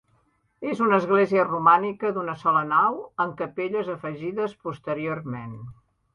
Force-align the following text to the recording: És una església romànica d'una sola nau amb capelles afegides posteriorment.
És 0.69 0.79
una 0.85 0.95
església 1.01 1.43
romànica 1.49 2.11
d'una 2.15 2.35
sola 2.45 2.65
nau 2.71 2.99
amb 3.27 3.37
capelles 3.43 3.93
afegides 3.99 4.59
posteriorment. 4.69 5.55